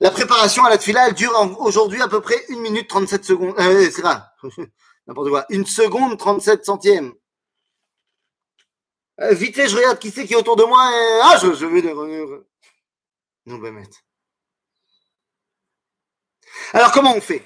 La 0.00 0.10
préparation 0.10 0.64
à 0.64 0.70
la 0.70 0.78
tfila, 0.78 1.08
elle 1.08 1.14
dure 1.14 1.32
aujourd'hui 1.60 2.00
à 2.00 2.08
peu 2.08 2.22
près 2.22 2.42
1 2.48 2.56
minute 2.56 2.88
37 2.88 3.24
secondes. 3.24 3.54
Euh, 3.58 3.90
c'est 3.90 4.00
vrai, 4.00 4.16
n'importe 5.06 5.28
quoi. 5.28 5.44
Une 5.50 5.66
seconde 5.66 6.18
37 6.18 6.64
centièmes. 6.64 7.12
Euh, 9.20 9.34
vite 9.34 9.68
je 9.68 9.76
regarde 9.76 9.98
qui 9.98 10.10
c'est 10.10 10.26
qui 10.26 10.32
est 10.32 10.36
autour 10.36 10.56
de 10.56 10.64
moi. 10.64 10.80
Ah, 11.24 11.36
je, 11.42 11.52
je 11.52 11.66
vais... 11.66 11.82
Non, 13.46 13.58
ben. 13.58 13.86
Alors, 16.72 16.92
comment 16.92 17.14
on 17.14 17.20
fait? 17.20 17.44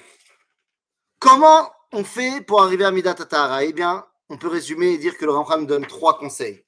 Comment 1.19 1.69
on 1.91 2.05
fait 2.05 2.41
pour 2.41 2.61
arriver 2.61 2.85
à 2.85 2.91
Midat 2.91 3.15
Tatara 3.15 3.65
Eh 3.65 3.73
bien, 3.73 4.05
on 4.29 4.37
peut 4.37 4.47
résumer 4.47 4.93
et 4.93 4.97
dire 4.97 5.17
que 5.17 5.25
le 5.25 5.31
Ramcham 5.31 5.65
donne 5.65 5.85
trois 5.85 6.17
conseils. 6.17 6.63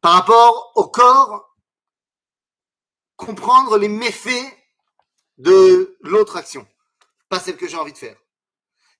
Par 0.00 0.12
rapport 0.12 0.72
au 0.76 0.88
corps, 0.88 1.56
comprendre 3.16 3.78
les 3.78 3.88
méfaits 3.88 4.61
de 5.38 5.96
l'autre 6.00 6.36
action, 6.36 6.66
pas 7.28 7.40
celle 7.40 7.56
que 7.56 7.68
j'ai 7.68 7.76
envie 7.76 7.92
de 7.92 7.98
faire. 7.98 8.18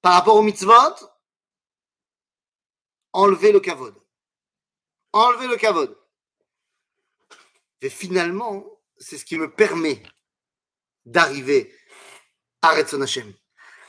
Par 0.01 0.15
rapport 0.15 0.37
au 0.37 0.43
mitzvot, 0.43 0.95
enlever 3.13 3.53
le 3.53 3.61
kavod. 3.61 3.95
Enlever 5.13 5.47
le 5.47 5.57
kavod. 5.57 5.97
Et 7.81 7.91
finalement, 7.91 8.65
c'est 8.97 9.19
ce 9.19 9.25
qui 9.25 9.37
me 9.37 9.51
permet 9.51 10.03
d'arriver 11.05 11.77
Arrête 12.65 12.89
son 12.89 13.01
Hachem, 13.01 13.35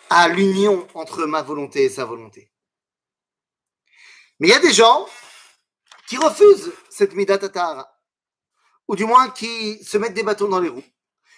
à 0.10 0.28
l'union 0.28 0.88
entre 0.96 1.26
ma 1.26 1.44
volonté 1.44 1.84
et 1.84 1.90
sa 1.90 2.06
volonté. 2.06 2.52
Mais 4.40 4.48
il 4.48 4.52
y 4.52 4.56
a 4.56 4.60
des 4.60 4.74
gens 4.74 5.08
qui 6.08 6.18
refusent 6.18 6.74
cette 6.90 7.14
midat 7.14 7.38
tatara, 7.38 8.02
ou 8.88 8.96
du 8.96 9.06
moins 9.06 9.30
qui 9.30 9.84
se 9.84 10.00
mettent 10.00 10.16
des 10.16 10.24
bâtons 10.24 10.50
dans 10.50 10.60
les 10.60 10.70
roues. 10.70 10.84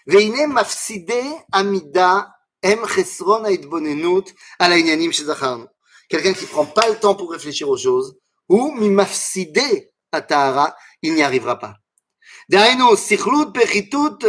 Veine 0.06 0.46
mafside 0.46 1.22
amida 1.52 2.26
em 2.62 2.86
chesron 2.86 3.44
haidbonenut 3.44 4.32
al 4.58 4.72
העניינים 4.72 5.12
שזכרנו. 5.12 5.66
Quelqu'un 6.08 6.32
qui 6.34 6.46
prend 6.46 6.66
pas 6.66 6.88
le 6.88 6.98
temps 6.98 7.14
pour 7.14 7.30
réfléchir 7.30 7.68
aux 7.68 7.76
choses, 7.76 8.16
ou 8.48 8.72
mi 8.72 8.90
mafside 8.90 9.88
atara, 10.10 10.74
il 11.02 11.14
n'y 11.14 11.22
arrivera 11.22 11.56
pas. 11.58 11.74
דהיינו, 12.50 12.96
sichlut 12.96 13.52
פחיתות, 13.54 14.24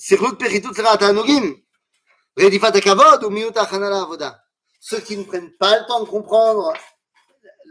sichlut 0.00 0.36
פחיתות 0.38 0.74
סליחה, 0.74 0.92
התענוגים, 0.92 1.56
רדיפת 2.38 2.76
הכבוד 2.76 3.24
ומיעוט 3.24 3.56
ההכנה 3.56 3.90
לעבודה. 3.90 4.30
ceux 4.80 5.00
qui 5.00 5.16
ne 5.16 5.24
prennent 5.24 5.54
pas 5.58 5.78
le 5.78 5.86
temps 5.86 6.00
de 6.04 6.08
comprendre 6.08 6.72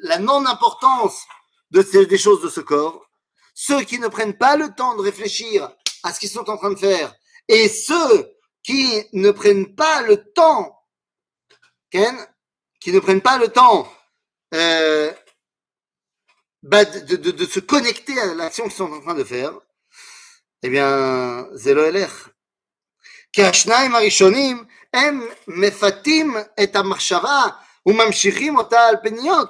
la 0.04 0.18
non-importance 0.20 1.18
de 1.72 1.82
ces- 1.84 2.08
des 2.08 2.18
choses 2.18 2.42
de 2.42 2.50
ce 2.50 2.60
corps, 2.60 3.00
ceux 3.54 3.82
qui 3.84 4.00
ne 4.00 4.08
prennent 4.08 4.38
pas 4.38 4.56
le 4.58 4.74
temps 4.74 4.96
de 4.96 5.02
réfléchir 5.02 5.70
à 6.04 6.12
ce 6.12 6.20
qu'ils 6.20 6.30
sont 6.38 6.50
en 6.50 6.58
train 6.58 6.72
de 6.72 6.80
faire, 6.88 7.14
et 7.48 7.68
ceux 7.70 8.32
qui 8.64 9.04
ne 9.14 9.32
prennent 9.32 9.76
pas 9.76 10.02
le 10.02 10.32
temps, 10.34 10.80
Ken, 11.92 12.16
qui 12.80 12.92
ne 12.92 13.00
prennent 13.00 13.22
pas 13.22 13.38
le 13.38 13.48
temps 13.50 13.92
euh, 14.54 15.14
bah, 16.64 16.86
de, 16.86 17.16
de- 17.16 17.32
de 17.32 17.46
se 17.46 17.60
connecter 17.60 18.20
à 18.20 18.34
l'action 18.34 18.64
qu'ils 18.66 18.74
sont 18.74 18.92
en 18.92 19.02
train 19.02 19.16
de 19.16 19.24
faire, 19.24 19.54
eh 20.64 20.70
bien, 20.70 21.50
זה 21.54 21.74
לא 21.74 21.88
ילך. 21.88 22.30
כי 23.34 23.44
השניים 23.44 23.96
הראשונים 23.96 24.64
הם 24.94 25.28
מפתים 25.48 26.36
את 26.64 26.76
המחשבה 26.76 27.44
וממשיכים 27.86 28.58
אותה 28.58 28.80
על 28.88 28.96
פניות. 29.04 29.50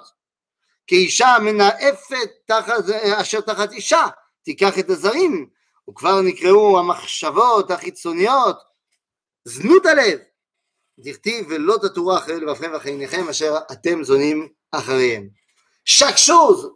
כי 0.87 0.95
אישה 0.95 1.35
מנאפת 1.41 2.29
תחת, 2.47 2.73
אשר 3.21 3.41
תחת 3.41 3.71
אישה 3.71 4.05
תיקח 4.43 4.79
את 4.79 4.89
הזרים, 4.89 5.49
וכבר 5.89 6.21
נקראו 6.21 6.79
המחשבות 6.79 7.71
החיצוניות 7.71 8.57
זנות 9.45 9.85
הלב. 9.85 10.19
דכתיב 10.99 11.45
ולא 11.49 11.77
תטורו 11.81 12.17
אחרי 12.17 12.39
לבבכם 12.39 12.71
ואחרי 12.73 12.91
עיניכם 12.91 13.29
אשר 13.29 13.57
אתם 13.71 14.03
זונים 14.03 14.49
אחריהם. 14.71 15.29
Chaque 15.85 16.17
chose, 16.17 16.71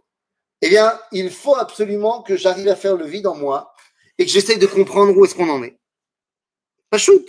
eh 0.61 0.69
bien, 0.69 0.99
il 1.11 1.29
faut 1.31 1.55
absolument 1.55 2.23
que 2.23 2.35
j'arrive 2.35 2.67
à 2.67 2.75
faire 2.75 2.97
le 2.97 3.05
vide 3.05 3.27
en 3.27 3.35
moi 3.35 3.71
et 4.17 4.25
que 4.25 4.31
j'essaye 4.31 4.57
de 4.57 4.67
comprendre 4.67 5.15
où 5.15 5.23
est-ce 5.23 5.35
qu'on 5.35 5.49
en 5.49 5.63
est. 5.63 5.77
Pas 6.89 6.97
shoot. 6.97 7.25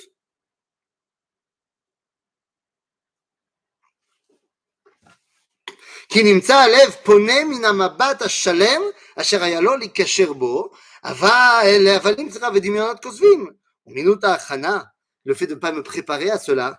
כי 6.09 6.23
נמצא 6.23 6.55
הלב 6.55 6.91
פונה 7.05 7.45
מן 7.45 7.65
המבט 7.65 8.23
השלם 8.23 8.83
אשר 9.17 9.43
היה 9.43 9.61
לו 9.61 9.77
להיקשר 9.77 10.33
בו, 10.33 10.71
אבל 11.05 11.77
להבלים 11.81 12.31
צריכה 12.31 12.49
ודמיונות 12.55 13.03
כוזבים. 13.03 13.51
ומינות 13.87 14.25
ההכנה, 14.25 14.81
le 15.27 15.35
fait 15.35 15.47
de 15.47 15.55
ne 15.55 15.61
pas 15.61 15.73
me 15.73 15.83
préparer 15.83 16.31
à 16.31 16.39
cela, 16.39 16.75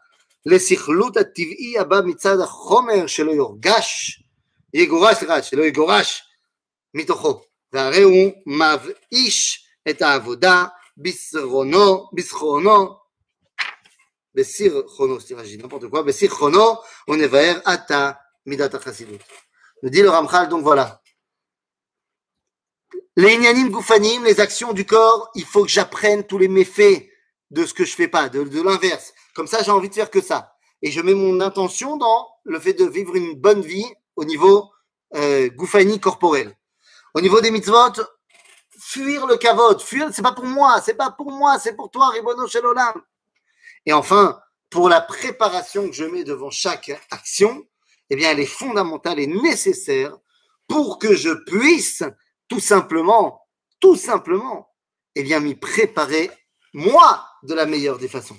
לסכלות 0.46 1.18
הטבעי 1.18 1.80
הבא 1.80 2.02
מצד 2.06 2.40
החומר 2.40 3.08
שלא 3.08 3.32
יורגש, 3.32 4.20
יגורש, 4.74 5.18
סליחה, 5.18 5.42
שלא 5.42 5.64
יגורש 5.64 6.24
מתוכו, 6.94 7.42
והרי 7.74 8.02
הוא 8.02 8.32
מבאיש 8.46 9.68
את 9.90 10.02
העבודה 10.02 10.66
בסרונו, 10.98 12.10
בסחרונו, 12.14 13.00
בסירחונו, 14.36 15.22
סליחה, 15.22 15.46
j'ai 15.46 15.58
dit 15.58 15.64
n'importe 15.64 15.90
quoi, 15.90 16.04
בסירחונו, 16.04 16.76
ונבהר 17.08 17.60
עתה 17.66 18.12
מידת 18.46 18.74
החסידות. 18.74 19.22
nous 19.84 19.90
dit 19.90 20.02
le 20.02 20.10
Ramchal, 20.10 20.50
donc 20.50 20.64
voilà. 20.64 21.02
Les 23.17 23.35
inyanim 23.35 23.71
goufanim, 23.71 24.25
les 24.25 24.41
actions 24.41 24.73
du 24.73 24.85
corps, 24.85 25.31
il 25.35 25.45
faut 25.45 25.63
que 25.63 25.71
j'apprenne 25.71 26.25
tous 26.25 26.39
les 26.39 26.49
méfaits 26.49 27.09
de 27.51 27.65
ce 27.65 27.73
que 27.73 27.85
je 27.85 27.95
fais 27.95 28.09
pas, 28.09 28.29
de, 28.29 28.43
de 28.43 28.61
l'inverse. 28.63 29.15
Comme 29.35 29.47
ça, 29.47 29.63
j'ai 29.63 29.71
envie 29.71 29.89
de 29.89 29.95
faire 29.95 30.11
que 30.11 30.21
ça. 30.21 30.55
Et 30.83 30.91
je 30.91 31.01
mets 31.01 31.15
mon 31.15 31.41
intention 31.41 31.97
dans 31.97 32.29
le 32.45 32.59
fait 32.59 32.73
de 32.73 32.85
vivre 32.85 33.15
une 33.15 33.35
bonne 33.35 33.63
vie 33.63 33.87
au 34.17 34.25
niveau 34.25 34.71
euh, 35.15 35.49
goufani 35.51 36.01
corporel. 36.01 36.57
Au 37.15 37.21
niveau 37.21 37.41
des 37.41 37.53
mitzvot, 37.53 38.03
fuir 38.81 39.27
le 39.27 39.37
kavod, 39.37 39.81
fuir, 39.81 40.11
c'est 40.13 40.23
pas 40.23 40.33
pour 40.33 40.47
moi, 40.47 40.81
c'est 40.85 40.95
pas 40.95 41.11
pour 41.11 41.31
moi, 41.31 41.59
c'est 41.61 41.75
pour 41.75 41.91
toi, 41.91 42.09
Ribono 42.09 42.49
Shel 42.49 42.67
Olam. 42.67 43.01
Et 43.87 43.93
enfin, 43.93 44.41
pour 44.71 44.89
la 44.89 45.01
préparation 45.01 45.87
que 45.87 45.95
je 45.95 46.05
mets 46.05 46.25
devant 46.25 46.51
chaque 46.51 46.91
action, 47.11 47.65
eh 48.11 48.17
bien, 48.17 48.33
elle 48.33 48.41
est 48.41 48.47
fondamentale 48.47 49.21
et 49.21 49.29
nécessaire 49.29 50.17
pour 50.67 50.99
que 50.99 51.15
je 51.15 51.31
puisse 51.31 52.03
tout 52.49 52.61
simplement, 52.61 53.47
tout 53.81 53.97
simplement, 53.97 54.75
eh 55.15 55.23
bien, 55.23 55.41
m'y 55.41 55.55
préparer, 55.55 56.31
moi, 56.73 57.27
de 57.43 57.55
la 57.55 57.67
meilleure 57.67 57.99
des 57.99 58.09
façons. 58.09 58.37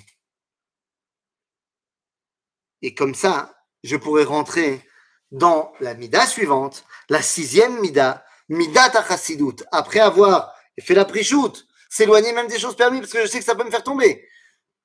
Et 2.82 2.94
comme 2.94 3.14
ça, 3.14 3.54
je 3.82 3.96
pourrais 3.96 4.24
rentrer 4.24 4.82
dans 5.30 5.72
la 5.80 5.94
mida 5.94 6.26
suivante, 6.26 6.84
la 7.08 7.22
sixième 7.22 7.80
mida, 7.80 8.24
mida 8.48 8.90
tachasidut, 8.90 9.64
après 9.72 10.00
avoir 10.00 10.54
fait 10.80 10.94
la 10.94 11.04
prichoute, 11.04 11.66
s'éloigner 11.88 12.32
même 12.32 12.48
des 12.48 12.58
choses 12.58 12.76
permises, 12.76 13.00
parce 13.00 13.12
que 13.12 13.22
je 13.22 13.26
sais 13.26 13.38
que 13.38 13.44
ça 13.44 13.54
peut 13.54 13.64
me 13.64 13.70
faire 13.70 13.82
tomber. 13.82 14.28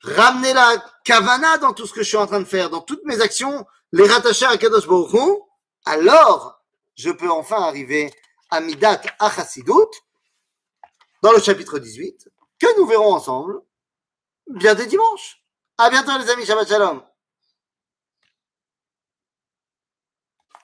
Ramener 0.03 0.53
la 0.53 0.83
kavana 1.03 1.57
dans 1.57 1.73
tout 1.73 1.85
ce 1.85 1.93
que 1.93 2.01
je 2.01 2.07
suis 2.07 2.17
en 2.17 2.27
train 2.27 2.39
de 2.39 2.45
faire, 2.45 2.69
dans 2.69 2.81
toutes 2.81 3.03
mes 3.05 3.21
actions, 3.21 3.65
les 3.91 4.07
rattacher 4.07 4.45
à 4.45 4.57
Kadosh 4.57 4.87
Baruch 4.87 5.41
alors 5.85 6.61
je 6.95 7.09
peux 7.09 7.29
enfin 7.29 7.61
arriver 7.63 8.11
à 8.51 8.59
Midat 8.61 9.01
Achasidut, 9.19 9.91
dans 11.23 11.31
le 11.31 11.39
chapitre 11.39 11.79
18, 11.79 12.29
que 12.59 12.79
nous 12.79 12.85
verrons 12.85 13.13
ensemble, 13.13 13.61
bien 14.47 14.75
des 14.75 14.85
dimanches. 14.85 15.43
À 15.77 15.89
bientôt 15.89 16.17
les 16.17 16.29
amis, 16.29 16.45
Shabbat 16.45 16.67
Shalom. 16.67 17.01